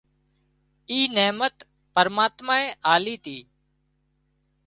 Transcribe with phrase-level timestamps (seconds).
[0.89, 1.55] اي نحمت
[1.95, 3.37] پرماتمائي آلي تي